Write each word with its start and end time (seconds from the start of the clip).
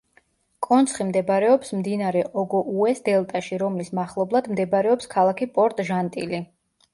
კონცხი 0.67 1.05
მდებარეობს 1.09 1.73
მდინარე 1.81 2.23
ოგოუეს 2.43 3.03
დელტაში, 3.09 3.59
რომლის 3.65 3.93
მახლობლად 4.01 4.49
მდებარეობს 4.55 5.11
ქალაქი 5.13 5.51
პორტ-ჟანტილი. 5.59 6.43